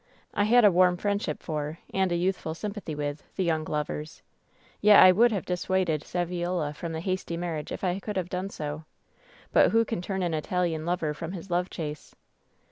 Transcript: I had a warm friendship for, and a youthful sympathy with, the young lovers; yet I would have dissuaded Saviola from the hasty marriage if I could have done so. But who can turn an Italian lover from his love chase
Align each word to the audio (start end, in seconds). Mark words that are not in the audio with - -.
I 0.33 0.45
had 0.45 0.65
a 0.65 0.71
warm 0.71 0.97
friendship 0.97 1.43
for, 1.43 1.77
and 1.93 2.11
a 2.11 2.15
youthful 2.15 2.55
sympathy 2.55 2.95
with, 2.95 3.21
the 3.35 3.43
young 3.43 3.63
lovers; 3.65 4.23
yet 4.81 4.99
I 5.03 5.11
would 5.11 5.31
have 5.31 5.45
dissuaded 5.45 6.01
Saviola 6.03 6.73
from 6.75 6.91
the 6.93 7.01
hasty 7.01 7.37
marriage 7.37 7.71
if 7.71 7.83
I 7.83 7.99
could 7.99 8.17
have 8.17 8.29
done 8.29 8.49
so. 8.49 8.85
But 9.51 9.69
who 9.69 9.85
can 9.85 10.01
turn 10.01 10.23
an 10.23 10.33
Italian 10.33 10.87
lover 10.87 11.13
from 11.13 11.33
his 11.33 11.51
love 11.51 11.69
chase 11.69 12.15